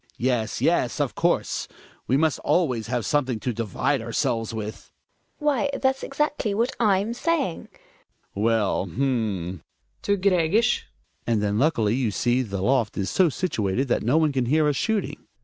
[0.17, 1.67] Yes, yes, of course,
[2.07, 4.89] we must always have something to divide ourselves with.
[5.37, 5.45] GiNA.
[5.47, 7.67] Why that's exactly what /'m saying.
[8.35, 8.41] Hjalmar.
[8.43, 9.61] Well, h'm!
[10.01, 10.85] (To Gregers.)
[11.27, 14.67] And then luckily you see the loft is so situated that no one can hear
[14.67, 15.27] us shooting.